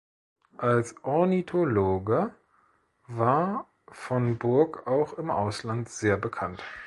[0.57, 2.33] Als Ornithologe
[3.05, 6.63] war von Burg auch im Ausland sehr bekannt.